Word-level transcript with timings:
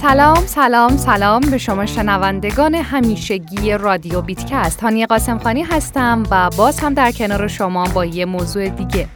سلام 0.00 0.46
سلام 0.46 0.96
سلام 0.96 1.40
به 1.40 1.58
شما 1.58 1.86
شنوندگان 1.86 2.74
همیشگی 2.74 3.72
رادیو 3.72 4.20
بیتکست. 4.22 4.80
هانی 4.80 5.06
قاسم 5.06 5.38
خانی 5.38 5.62
هستم 5.62 6.22
و 6.30 6.50
باز 6.50 6.80
هم 6.80 6.94
در 6.94 7.12
کنار 7.12 7.48
شما 7.48 7.84
با 7.94 8.04
یه 8.04 8.24
موضوع 8.24 8.68
دیگه. 8.68 9.08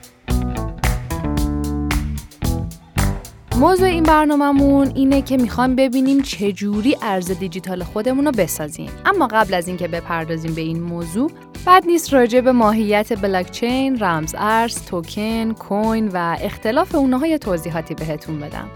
موضوع 3.56 3.88
این 3.88 4.02
برنامهمون 4.02 4.92
اینه 4.94 5.22
که 5.22 5.36
می‌خوایم 5.36 5.76
ببینیم 5.76 6.22
چجوری 6.22 6.96
ارز 7.02 7.30
دیجیتال 7.30 7.84
خودمون 7.84 8.24
رو 8.24 8.32
بسازیم. 8.32 8.90
اما 9.06 9.26
قبل 9.26 9.54
از 9.54 9.68
اینکه 9.68 9.88
بپردازیم 9.88 10.54
به 10.54 10.60
این 10.60 10.82
موضوع 10.82 11.30
بد 11.66 11.82
نیست 11.86 12.14
راجع 12.14 12.40
به 12.40 12.52
ماهیت 12.52 13.22
بلاکچین، 13.22 13.98
رمز 14.00 14.34
ارز، 14.38 14.84
توکن، 14.84 15.52
کوین 15.52 16.08
و 16.08 16.36
اختلاف 16.40 16.94
اونها 16.94 17.26
یه 17.26 17.38
توضیحاتی 17.38 17.94
بهتون 17.94 18.40
بدم. 18.40 18.68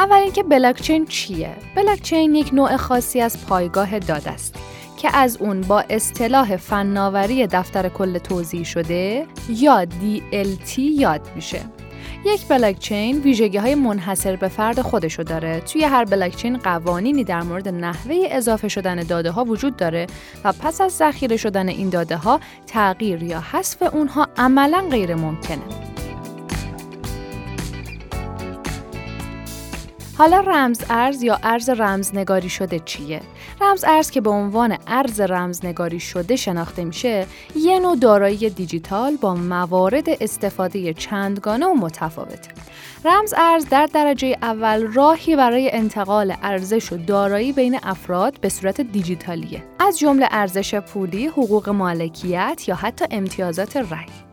اول 0.00 0.16
اینکه 0.16 0.42
بلاکچین 0.42 1.06
چیه؟ 1.06 1.56
بلاکچین 1.76 2.34
یک 2.34 2.54
نوع 2.54 2.76
خاصی 2.76 3.20
از 3.20 3.46
پایگاه 3.46 3.98
داد 3.98 4.28
است 4.28 4.54
که 4.96 5.16
از 5.16 5.36
اون 5.36 5.60
با 5.60 5.84
اصطلاح 5.90 6.56
فناوری 6.56 7.46
دفتر 7.46 7.88
کل 7.88 8.18
توضیح 8.18 8.64
شده 8.64 9.26
یا 9.48 9.84
DLT 9.84 10.78
یاد 10.78 11.20
میشه. 11.34 11.60
یک 12.24 12.48
بلاکچین 12.48 13.20
ویژگی 13.20 13.58
های 13.58 13.74
منحصر 13.74 14.36
به 14.36 14.48
فرد 14.48 14.80
خودشو 14.80 15.22
داره. 15.22 15.60
توی 15.60 15.84
هر 15.84 16.04
بلاکچین 16.04 16.58
قوانینی 16.58 17.24
در 17.24 17.42
مورد 17.42 17.68
نحوه 17.68 18.16
اضافه 18.30 18.68
شدن 18.68 19.02
داده 19.02 19.30
ها 19.30 19.44
وجود 19.44 19.76
داره 19.76 20.06
و 20.44 20.52
پس 20.52 20.80
از 20.80 20.92
ذخیره 20.92 21.36
شدن 21.36 21.68
این 21.68 21.88
داده 21.88 22.16
ها 22.16 22.40
تغییر 22.66 23.22
یا 23.22 23.40
حذف 23.40 23.82
اونها 23.82 24.28
عملا 24.36 24.88
غیر 24.90 25.14
ممکنه. 25.14 25.89
حالا 30.20 30.40
رمز 30.40 30.80
ارز 30.90 31.22
یا 31.22 31.38
ارز 31.42 31.68
رمزنگاری 31.68 32.48
شده 32.48 32.78
چیه؟ 32.78 33.20
رمز 33.60 33.84
ارز 33.84 34.10
که 34.10 34.20
به 34.20 34.30
عنوان 34.30 34.78
ارز 34.86 35.20
رمزنگاری 35.20 36.00
شده 36.00 36.36
شناخته 36.36 36.84
میشه، 36.84 37.26
یه 37.56 37.78
نوع 37.78 37.96
دارایی 37.96 38.50
دیجیتال 38.50 39.16
با 39.16 39.34
موارد 39.34 40.04
استفاده 40.08 40.94
چندگانه 40.94 41.66
و 41.66 41.74
متفاوته. 41.74 42.50
رمز 43.04 43.34
ارز 43.36 43.66
در 43.68 43.86
درجه 43.86 44.36
اول 44.42 44.92
راهی 44.92 45.36
برای 45.36 45.70
انتقال 45.72 46.34
ارزش 46.42 46.92
و 46.92 46.96
دارایی 46.96 47.52
بین 47.52 47.78
افراد 47.82 48.40
به 48.40 48.48
صورت 48.48 48.80
دیجیتالیه. 48.80 49.62
از 49.78 49.98
جمله 49.98 50.28
ارزش 50.30 50.74
پولی، 50.74 51.26
حقوق 51.26 51.68
مالکیت 51.68 52.64
یا 52.66 52.74
حتی 52.74 53.04
امتیازات 53.10 53.76
رأی. 53.76 54.29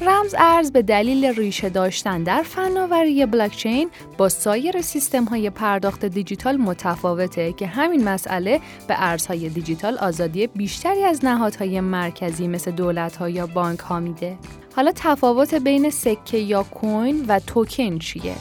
رمز 0.00 0.34
ارز 0.38 0.72
به 0.72 0.82
دلیل 0.82 1.24
ریشه 1.24 1.68
داشتن 1.68 2.22
در 2.22 2.42
فناوری 2.42 3.26
بلاکچین 3.26 3.90
با 4.18 4.28
سایر 4.28 4.80
سیستم 4.80 5.24
های 5.24 5.50
پرداخت 5.50 6.04
دیجیتال 6.04 6.56
متفاوته 6.56 7.52
که 7.52 7.66
همین 7.66 8.04
مسئله 8.04 8.60
به 8.88 8.94
ارزهای 8.98 9.48
دیجیتال 9.48 9.98
آزادی 9.98 10.46
بیشتری 10.46 11.04
از 11.04 11.24
نهادهای 11.24 11.80
مرکزی 11.80 12.48
مثل 12.48 12.70
دولت 12.70 13.16
ها 13.16 13.28
یا 13.28 13.46
بانک 13.46 13.78
ها 13.78 14.00
میده. 14.00 14.38
حالا 14.76 14.92
تفاوت 14.94 15.54
بین 15.54 15.90
سکه 15.90 16.38
یا 16.38 16.62
کوین 16.62 17.24
و 17.28 17.40
توکن 17.40 17.98
چیه؟ 17.98 18.34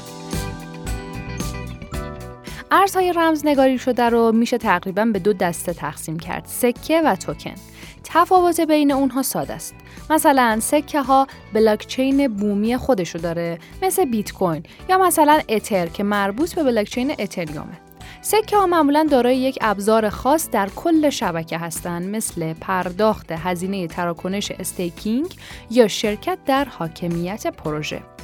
ارزهای 2.72 3.14
رمزنگاری 3.14 3.80
شده 3.80 4.04
رو 4.04 4.32
میشه 4.32 4.58
تقریبا 4.58 5.06
به 5.06 5.20
دو 5.20 5.34
دسته 5.34 5.74
تقسیم 5.74 6.20
کرد 6.20 6.46
سکه 6.46 7.02
و 7.02 7.16
توکن 7.16 7.56
تفاوت 8.04 8.62
بین 8.62 8.92
اونها 8.92 9.22
ساده 9.22 9.54
است 9.54 9.76
مثلا 10.10 10.60
سکه 10.62 11.02
ها 11.02 11.28
بلاکچین 11.54 12.28
بومی 12.28 12.78
خودشو 12.78 13.20
داره 13.20 13.60
مثل 13.82 14.06
بیت 14.06 14.32
کوین 14.32 14.64
یا 14.90 14.98
مثلا 14.98 15.42
اتر 15.50 15.88
که 15.88 16.04
مربوط 16.04 16.56
به 16.56 16.64
بلاکچین 16.64 17.16
اتریومه. 17.20 17.78
سکه 18.22 18.58
ها 18.58 18.66
معمولا 18.66 19.08
دارای 19.12 19.38
یک 19.38 19.58
ابزار 19.62 20.10
خاص 20.10 20.50
در 20.50 20.70
کل 20.76 21.10
شبکه 21.10 21.58
هستند 21.58 22.16
مثل 22.16 22.54
پرداخت 22.54 23.32
هزینه 23.32 23.88
تراکنش 23.88 24.52
staking 24.52 25.36
یا 25.72 25.88
شرکت 25.88 26.38
در 26.46 26.66
حاکمیت 26.66 27.48
پروژه. 27.48 28.17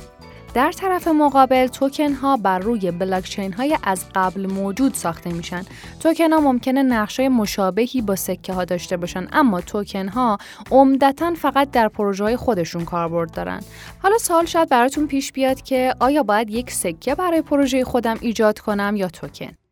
در 0.54 0.72
طرف 0.72 1.08
مقابل 1.08 1.68
توکن 1.68 2.14
ها 2.14 2.38
بر 2.38 2.60
روی 2.60 2.92
بلاکچین 2.92 3.54
های 3.54 3.78
از 3.84 4.06
قبل 4.16 4.48
موجود 4.48 4.94
ساخته 4.94 5.34
میشن. 5.34 5.64
توکن 6.00 6.34
ها 6.34 6.40
ممکنه 6.40 6.84
نقش 6.84 7.30
مشابهی 7.30 8.02
با 8.02 8.16
سکه 8.16 8.54
ها 8.54 8.66
داشته 8.66 8.98
باشن 8.98 9.28
اما 9.32 9.62
توکن 9.62 10.08
ها 10.08 10.38
عمدتا 10.72 11.34
فقط 11.34 11.72
در 11.72 11.88
پروژه 11.88 12.24
های 12.24 12.36
خودشون 12.36 12.86
کاربرد 12.86 13.32
دارن. 13.32 13.60
حالا 14.04 14.18
سال 14.18 14.46
شاید 14.46 14.70
براتون 14.70 15.08
پیش 15.08 15.32
بیاد 15.32 15.62
که 15.62 15.96
آیا 16.00 16.24
باید 16.24 16.50
یک 16.50 16.72
سکه 16.72 17.16
برای 17.16 17.42
پروژه 17.42 17.84
خودم 17.84 18.18
ایجاد 18.22 18.60
کنم 18.60 18.96
یا 18.96 19.08
توکن؟ 19.08 19.63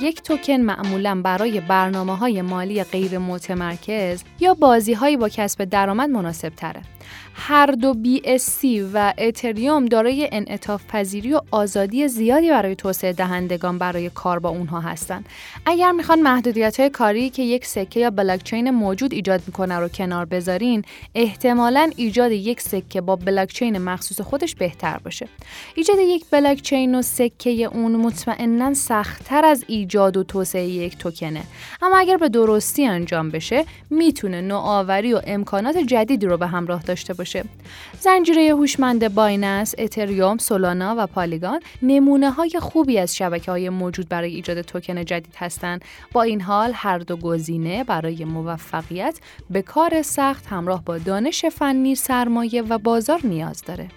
یک 0.00 0.22
توکن 0.22 0.56
معمولا 0.56 1.20
برای 1.24 1.60
برنامه 1.60 2.16
های 2.16 2.42
مالی 2.42 2.84
غیر 2.84 3.18
متمرکز 3.18 4.22
یا 4.40 4.54
بازی 4.54 4.92
هایی 4.92 5.16
با 5.16 5.28
کسب 5.28 5.64
درآمد 5.64 6.10
مناسب 6.10 6.48
تره. 6.48 6.82
هر 7.34 7.66
دو 7.66 7.94
BSC 7.94 8.64
و 8.94 9.14
اتریوم 9.18 9.86
دارای 9.86 10.28
انعطاف 10.32 10.82
پذیری 10.88 11.32
و 11.32 11.40
آزادی 11.50 12.08
زیادی 12.08 12.50
برای 12.50 12.74
توسعه 12.74 13.12
دهندگان 13.12 13.78
برای 13.78 14.10
کار 14.10 14.38
با 14.38 14.48
اونها 14.48 14.80
هستند. 14.80 15.28
اگر 15.66 15.92
می‌خوان 15.92 16.22
محدودیت 16.22 16.80
های 16.80 16.90
کاری 16.90 17.30
که 17.30 17.42
یک 17.42 17.66
سکه 17.66 18.00
یا 18.00 18.10
بلاکچین 18.10 18.70
موجود 18.70 19.12
ایجاد 19.12 19.42
می‌کنه 19.46 19.78
رو 19.78 19.88
کنار 19.88 20.24
بذارین، 20.24 20.84
احتمالا 21.14 21.90
ایجاد 21.96 22.32
یک 22.32 22.60
سکه 22.60 23.00
با 23.00 23.16
بلاکچین 23.16 23.78
مخصوص 23.78 24.20
خودش 24.20 24.54
بهتر 24.54 24.98
باشه. 25.04 25.28
ایجاد 25.74 25.96
یک 25.98 26.24
بلاکچین 26.30 26.94
و 26.94 27.02
سکه 27.02 27.50
اون 27.50 27.96
مطمئنا 27.96 28.74
سختتر 28.74 29.44
از 29.44 29.64
ایجاد 29.66 29.85
و 30.16 30.22
توسعه 30.22 30.66
یک 30.66 30.98
توکنه. 30.98 31.42
اما 31.82 31.98
اگر 31.98 32.16
به 32.16 32.28
درستی 32.28 32.86
انجام 32.86 33.30
بشه، 33.30 33.64
می‌تونه 33.90 34.40
نوآوری 34.40 35.14
و 35.14 35.20
امکانات 35.26 35.76
جدیدی 35.78 36.26
رو 36.26 36.36
به 36.36 36.46
همراه 36.46 36.82
داشته. 36.82 37.16
باشه. 37.16 37.44
زنجیره 38.00 38.54
هوشمند 38.54 39.14
بایننس، 39.14 39.74
اتریوم، 39.78 40.38
سولانا 40.38 40.94
و 40.98 41.06
پالیگان 41.06 41.60
نمونه 41.82 42.30
های 42.30 42.50
خوبی 42.60 42.98
از 42.98 43.16
شبکه 43.16 43.50
های 43.50 43.68
موجود 43.68 44.08
برای 44.08 44.34
ایجاد 44.34 44.60
توکن 44.60 45.04
جدید 45.04 45.34
هستند. 45.36 45.84
با 46.12 46.22
این 46.22 46.40
حال 46.40 46.70
هر 46.74 46.98
دو 46.98 47.16
گزینه 47.16 47.84
برای 47.84 48.24
موفقیت 48.24 49.18
به 49.50 49.62
کار 49.62 50.02
سخت 50.02 50.46
همراه 50.46 50.84
با 50.84 50.98
دانش 50.98 51.44
فنی، 51.44 51.94
سرمایه 51.94 52.62
و 52.62 52.78
بازار 52.78 53.20
نیاز 53.24 53.62
داره. 53.62 53.88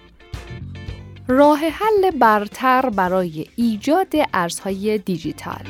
راه 1.30 1.58
حل 1.58 2.10
برتر 2.10 2.90
برای 2.90 3.46
ایجاد 3.56 4.12
ارزهای 4.34 4.98
دیجیتال. 4.98 5.64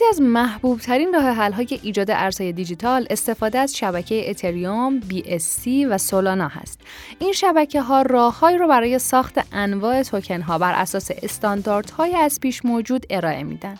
بعضی 0.00 0.08
از 0.10 0.20
محبوب 0.20 0.80
ترین 0.80 1.12
راه 1.14 1.24
حل 1.24 1.52
های 1.52 1.80
ایجاد 1.82 2.10
ارزهای 2.10 2.52
دیجیتال 2.52 3.06
استفاده 3.10 3.58
از 3.58 3.76
شبکه 3.76 4.30
اتریوم، 4.30 5.00
BSC 5.00 5.68
و 5.90 5.98
سولانا 5.98 6.48
هست. 6.48 6.80
این 7.18 7.32
شبکه 7.32 7.80
ها 7.80 8.02
راههایی 8.02 8.58
رو 8.58 8.68
برای 8.68 8.98
ساخت 8.98 9.38
انواع 9.52 10.02
توکن 10.02 10.40
ها 10.40 10.58
بر 10.58 10.72
اساس 10.72 11.10
استانداردهای 11.22 12.16
از 12.16 12.40
پیش 12.40 12.64
موجود 12.64 13.06
ارائه 13.10 13.42
میدن. 13.42 13.78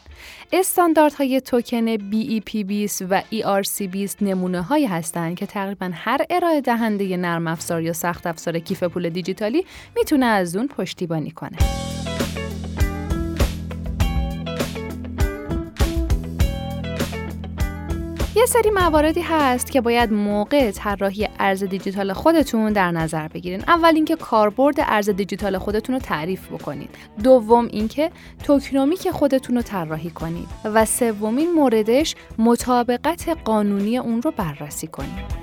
استانداردهای 0.53 1.41
توکن 1.41 1.97
BEP20 1.97 3.03
و 3.11 3.23
ERC20 3.33 4.23
نمونه 4.23 4.63
هایی 4.63 4.87
هستند 4.87 5.37
که 5.37 5.47
تقریبا 5.47 5.91
هر 5.95 6.21
ارائه 6.31 6.61
دهنده 6.61 7.17
نرم 7.17 7.47
افزار 7.47 7.83
یا 7.83 7.93
سخت 7.93 8.27
افزار 8.27 8.59
کیف 8.59 8.83
پول 8.83 9.09
دیجیتالی 9.09 9.65
می‌تونه 9.97 10.27
از 10.27 10.57
اون 10.57 10.69
پشتیبانی 10.69 11.31
کنه. 11.31 11.90
یه 18.41 18.47
سری 18.47 18.71
مواردی 18.71 19.21
هست 19.21 19.73
که 19.73 19.81
باید 19.81 20.13
موقع 20.13 20.71
طراحی 20.71 21.29
ارز 21.39 21.65
دیجیتال 21.65 22.13
خودتون 22.13 22.73
در 22.73 22.91
نظر 22.91 23.29
بگیرین. 23.29 23.65
اول 23.69 23.93
اینکه 23.95 24.17
کاربرد 24.17 24.75
ارز 24.79 25.11
دیجیتال 25.11 25.59
خودتون 25.59 25.95
رو 25.95 26.01
تعریف 26.01 26.49
بکنید. 26.49 26.91
دوم 27.23 27.69
اینکه 27.71 28.11
tokenomic 28.45 29.11
خودتون 29.11 29.57
رو 29.57 29.63
طراحی 29.63 30.11
کنید 30.11 30.49
و 30.65 30.85
سومین 30.85 31.53
موردش 31.53 32.15
مطابقت 32.39 33.29
قانونی 33.45 33.99
اون 33.99 34.23
رو 34.23 34.31
بررسی 34.31 34.87
کنید. 34.87 35.40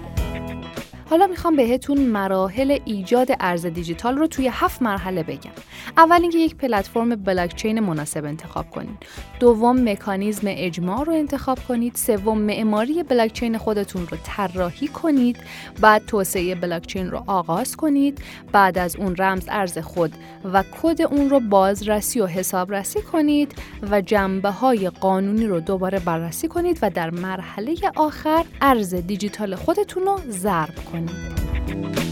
حالا 1.10 1.28
می‌خوام 1.28 1.56
بهتون 1.56 1.98
مراحل 1.98 2.80
ایجاد 2.86 3.28
ارز 3.40 3.66
دیجیتال 3.66 4.18
رو 4.18 4.28
توی 4.28 4.50
هفت 4.52 4.82
مرحله 4.82 5.24
بگم. 5.24 5.52
اول 5.98 6.22
اینکه 6.22 6.38
یک 6.38 6.56
پلتفرم 6.56 7.16
بلاکچین 7.16 7.80
مناسب 7.80 8.26
انتخاب 8.26 8.70
کنید. 8.70 8.98
دوم 9.40 9.90
مکانیزم 9.90 10.48
اجماع 10.48 11.04
رو 11.04 11.14
انتخاب 11.14 11.60
کنید. 11.68 11.96
سوم 11.96 12.38
معماری 12.38 13.04
بلاکچین 13.04 13.58
خودتون 13.58 14.08
رو 14.12 14.18
طراحی 14.24 14.88
کنید. 14.88 15.38
بعد 15.82 16.06
توسعه 16.06 16.56
بلاکچین 16.56 17.12
رو 17.12 17.24
آغاز 17.28 17.76
کنید. 17.76 18.22
بعد 18.52 18.78
از 18.78 18.96
اون 18.96 19.16
رمز 19.16 19.46
ارز 19.50 19.78
خود 19.78 20.14
و 20.54 20.64
کد 20.82 21.02
اون 21.02 21.30
رو 21.30 21.40
بازرسی 21.40 22.20
و 22.20 22.26
حسابرسی 22.26 23.02
کنید 23.02 23.56
و 23.92 24.02
جنبه 24.02 24.50
های 24.50 24.90
قانونی 24.90 25.46
رو 25.46 25.60
دوباره 25.60 26.00
بررسی 26.00 26.48
کنید 26.48 26.80
و 26.82 26.90
در 26.90 27.10
مرحله 27.10 27.76
آخر 27.96 28.46
ارز 28.62 28.96
دیجیتال 28.96 29.56
خودتون 29.56 30.04
رو 30.04 30.20
ضرب 30.30 30.76
کنید. 30.76 30.97
California. 31.06 32.07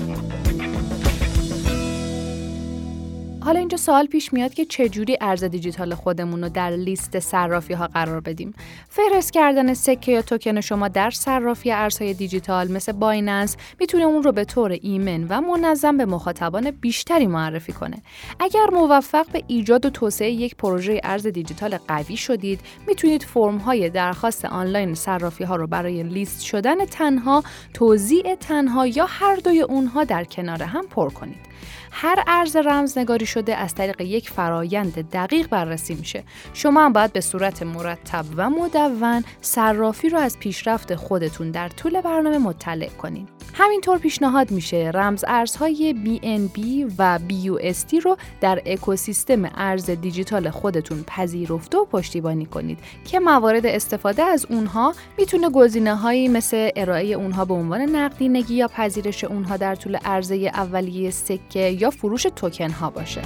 حالا 3.46 3.60
اینجا 3.60 3.78
سوال 3.78 4.06
پیش 4.06 4.34
میاد 4.34 4.54
که 4.54 4.66
چجوری 4.66 5.18
ارز 5.22 5.44
دیجیتال 5.44 5.96
خودمون 5.96 6.44
رو 6.44 6.50
در 6.50 6.70
لیست 6.70 7.20
صرافی 7.20 7.74
ها 7.74 7.88
قرار 7.88 8.20
بدیم؟ 8.20 8.54
فهرست 8.90 9.34
کردن 9.34 9.74
سکه 9.74 10.12
یا 10.12 10.22
توکن 10.22 10.62
شما 10.62 10.88
در 10.88 11.10
صرافی 11.10 11.72
ارزهای 11.72 12.14
دیجیتال 12.14 12.72
مثل 12.72 12.92
بایننس 12.92 13.58
می‌تونه 13.80 14.04
اون 14.04 14.24
رو 14.24 14.32
به 14.32 14.46
طور 14.46 14.72
ایمن 14.82 15.24
و 15.30 15.42
منظم 15.42 15.98
به 15.98 16.06
مخاطبان 16.06 16.72
بیشتری 16.72 17.28
معرفی 17.28 17.74
کنه. 17.74 17.98
اگر 18.40 18.66
موفق 18.74 19.26
به 19.32 19.44
ایجاد 19.48 19.86
و 19.86 19.90
توسعه 19.90 20.32
یک 20.32 20.56
پروژه 20.56 21.02
ارز 21.04 21.28
دیجیتال 21.28 21.78
قوی 21.88 22.18
شدید 22.18 22.60
می‌تونید 22.88 23.24
فرم 23.24 23.58
های 23.58 23.90
درخواست 23.90 24.46
آنلاین 24.46 24.96
صرافی 24.96 25.44
ها 25.44 25.56
رو 25.56 25.68
برای 25.68 26.04
لیست 26.04 26.42
شدن 26.42 26.86
تنها 26.86 27.44
توزیع 27.74 28.36
تنها 28.36 28.88
یا 28.88 29.06
هر 29.06 29.36
دوی 29.36 29.62
اونها 29.62 30.04
در 30.04 30.24
کنار 30.24 30.64
هم 30.64 30.86
پر 30.88 31.10
کنید. 31.10 31.56
هر 31.98 32.24
ارز 32.28 32.56
رمزنگاری 32.56 33.26
شده 33.36 33.56
از 33.56 33.76
طریق 33.76 34.02
یک 34.02 34.30
فرایند 34.30 35.10
دقیق 35.10 35.48
بررسی 35.48 35.96
میشه. 35.96 36.24
شما 36.54 36.86
هم 36.86 36.94
باید 36.94 37.14
به 37.14 37.22
صورت 37.22 37.64
مرتب 37.64 38.26
و 38.36 38.50
مدون 38.50 39.24
صرافی 39.42 40.10
رو 40.10 40.18
از 40.18 40.40
پیشرفت 40.40 40.96
خودتون 40.96 41.52
در 41.52 41.70
طول 41.70 42.02
برنامه 42.02 42.38
مطلع 42.38 42.90
کنید. 42.90 43.35
همینطور 43.54 43.98
پیشنهاد 43.98 44.52
میشه 44.52 44.92
رمز 44.94 45.24
ارزهای 45.28 45.96
BNB 46.06 46.60
و 46.98 47.20
BUSD 47.30 47.94
رو 48.04 48.18
در 48.42 48.62
اکوسیستم 48.66 49.52
ارز 49.56 49.90
دیجیتال 49.90 50.50
خودتون 50.50 51.04
پذیرفته 51.08 51.78
و 51.78 51.86
پشتیبانی 51.86 52.46
کنید 52.46 52.80
که 53.06 53.20
موارد 53.20 53.66
استفاده 53.66 54.24
از 54.24 54.46
اونها 54.50 54.94
می‌تونه 55.18 55.50
گزینه 55.50 55.96
هایی 55.96 56.28
مثل 56.28 56.70
ارائه 56.76 57.08
اونها 57.08 57.46
به 57.46 57.54
عنوان 57.54 57.82
نقدینگی 57.82 58.56
یا 58.56 58.68
پذیرش 58.68 59.24
اونها 59.24 59.58
در 59.58 59.76
طول 59.76 59.96
عرضه 59.96 60.36
اولیه 60.36 61.12
سکه 61.12 61.60
یا 61.60 61.90
فروش 61.90 62.24
توکن 62.36 62.72
ها 62.72 62.90
باشه. 62.90 63.22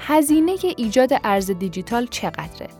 هزینه 0.00 0.56
ایجاد 0.76 1.10
ارز 1.24 1.50
دیجیتال 1.50 2.06
چقدره؟ 2.06 2.79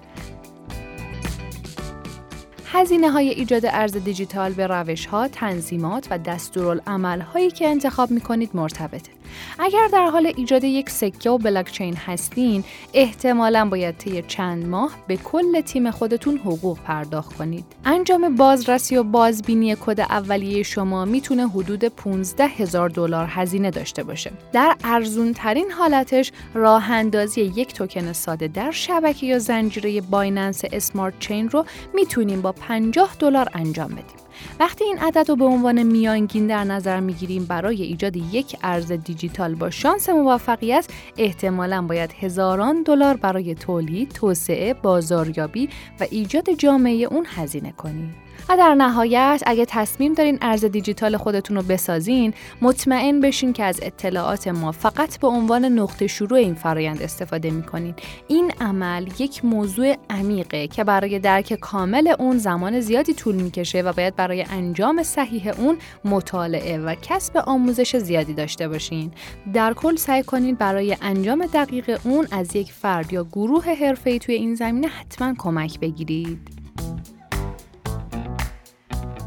هزینه 2.73 3.11
های 3.11 3.29
ایجاد 3.29 3.67
ارز 3.67 3.97
دیجیتال 3.97 4.53
به 4.53 4.67
روش 4.67 5.07
ها، 5.07 5.29
تنظیمات 5.29 6.07
و 6.11 6.19
دستورالعمل 6.19 7.21
هایی 7.21 7.51
که 7.51 7.69
انتخاب 7.69 8.11
می 8.11 8.21
کنید 8.21 8.51
مرتبطه. 8.55 9.11
اگر 9.59 9.89
در 9.93 10.07
حال 10.07 10.33
ایجاد 10.37 10.65
یک 10.65 10.91
سکه 10.91 11.31
و 11.31 11.39
بلاکچین 11.39 11.97
هستین 11.97 12.65
احتمالا 12.95 13.69
باید 13.69 13.97
طی 13.97 14.23
چند 14.23 14.67
ماه 14.67 14.97
به 15.07 15.17
کل 15.17 15.61
تیم 15.61 15.91
خودتون 15.91 16.37
حقوق 16.39 16.79
پرداخت 16.79 17.37
کنید 17.37 17.65
انجام 17.85 18.37
بازرسی 18.37 18.97
و 18.97 19.03
بازبینی 19.03 19.77
کد 19.81 20.01
اولیه 20.01 20.63
شما 20.63 21.05
می‌تونه 21.05 21.49
حدود 21.49 21.85
15 21.85 22.45
هزار 22.45 22.89
دلار 22.89 23.27
هزینه 23.31 23.71
داشته 23.71 24.03
باشه 24.03 24.31
در 24.53 24.77
ارزون 24.85 25.33
ترین 25.33 25.71
حالتش 25.71 26.33
راه 26.55 26.91
اندازی 26.91 27.41
یک 27.41 27.73
توکن 27.73 28.13
ساده 28.13 28.49
در 28.49 28.71
شبکه 28.71 29.27
یا 29.27 29.39
زنجیره 29.39 30.01
بایننس 30.01 30.63
اسمارت 30.73 31.19
چین 31.19 31.49
رو 31.49 31.65
می‌تونیم 31.95 32.41
با 32.41 32.53
50 32.61 33.17
دلار 33.19 33.49
انجام 33.55 33.91
بدیم. 33.91 34.30
وقتی 34.61 34.85
این 34.85 34.99
عدد 34.99 35.29
رو 35.29 35.37
به 35.37 35.45
عنوان 35.45 35.83
میانگین 35.83 36.47
در 36.47 36.65
نظر 36.65 37.01
می‌گیریم 37.01 37.45
برای 37.45 37.83
ایجاد 37.83 38.17
یک 38.17 38.57
ارز 38.63 38.93
دیجیتال 38.93 39.55
با 39.55 39.71
شانس 39.71 40.09
موفقیت 40.09 40.87
احتمالا 41.17 41.83
باید 41.83 42.13
هزاران 42.21 42.83
دلار 42.83 43.17
برای 43.17 43.55
تولید، 43.55 44.09
توسعه، 44.09 44.75
بازاریابی 44.75 45.69
و 46.01 46.07
ایجاد 46.11 46.51
جامعه 46.51 47.05
اون 47.05 47.27
هزینه 47.37 47.73
کنیم. 47.73 48.15
و 48.49 48.57
در 48.57 48.75
نهایت 48.75 49.43
اگه 49.47 49.65
تصمیم 49.65 50.13
دارین 50.13 50.39
ارز 50.43 50.65
دیجیتال 50.65 51.17
خودتون 51.17 51.57
رو 51.57 51.63
بسازین 51.63 52.35
مطمئن 52.63 53.21
بشین 53.21 53.53
که 53.53 53.65
از 53.65 53.81
اطلاعات 53.83 54.49
ما 54.49 54.73
فقط 54.73 55.19
به 55.19 55.27
عنوان 55.27 55.65
نقطه 55.65 56.07
شروع 56.07 56.39
این 56.39 56.55
فرایند 56.55 57.03
استفاده 57.03 57.51
می‌کنین 57.51 57.95
این 58.29 58.53
عمل 58.61 59.07
یک 59.19 59.45
موضوع 59.45 59.97
عمیقه 60.11 60.69
که 60.69 60.85
برای 60.85 61.19
درک 61.19 61.55
کامل 61.55 62.15
اون 62.19 62.39
زمان 62.39 62.81
زیادی 62.81 63.15
طول 63.15 63.35
می‌کشه 63.35 63.83
و 63.83 63.93
باید 63.93 64.17
برای 64.17 64.43
انجام 64.51 65.03
صحیح 65.03 65.53
اون 65.59 65.79
مطالعه 66.05 66.79
و 66.79 66.95
کسب 67.03 67.37
آموزش 67.37 67.97
زیادی 67.97 68.35
داشته 68.35 68.69
باشین. 68.69 69.11
در 69.53 69.73
کل 69.73 69.97
سعی 69.97 70.23
کنین 70.23 70.55
برای 70.55 70.97
انجام 71.03 71.47
دقیق 71.47 72.01
اون 72.05 72.27
از 72.31 72.57
یک 72.57 72.73
فرد 72.73 73.13
یا 73.13 73.25
گروه 73.25 73.65
حرفه‌ای 73.65 74.19
توی 74.19 74.35
این 74.35 74.55
زمینه 74.55 74.89
حتما 74.89 75.35
کمک 75.39 75.81
بگیرید. 75.81 76.61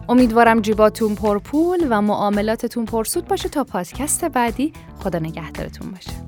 امیدوارم 0.10 0.62
جیباتون 0.62 1.16
پرپول 1.16 1.88
و 1.90 2.02
معاملاتتون 2.02 2.86
پرسود 2.86 3.28
باشه. 3.28 3.50
تا 3.50 3.64
پادکست 3.64 4.26
بعدی 4.26 4.74
خدا 5.00 5.20
نگهدارتون 5.20 5.92
باشه. 5.92 6.23